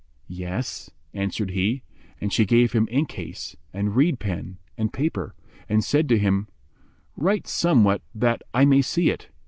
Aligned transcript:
"Yes,'' 0.27 0.89
answered 1.13 1.51
he, 1.51 1.83
and 2.19 2.33
she 2.33 2.43
gave 2.43 2.71
him 2.71 2.87
ink 2.89 3.09
case 3.09 3.55
and 3.71 3.95
reed 3.95 4.19
pen 4.19 4.57
and 4.75 4.91
paper 4.91 5.35
and 5.69 5.83
said 5.83 6.09
to 6.09 6.17
him, 6.17 6.47
"Write 7.15 7.47
somewhat 7.47 8.01
that 8.15 8.41
I 8.51 8.65
may 8.65 8.81
see 8.81 9.11
it." 9.11 9.29